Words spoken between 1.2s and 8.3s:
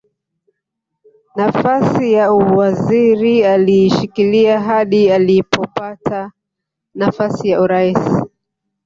Nafasi ya uwaziri aliishikilia hadi alipopata nafasi ya urais